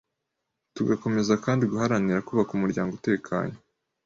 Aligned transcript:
Tugakomeza 0.75 1.33
kandi 1.45 1.63
guharanira 1.71 2.25
kubaka 2.27 2.51
umuryango 2.57 2.91
utekanye 2.99 3.57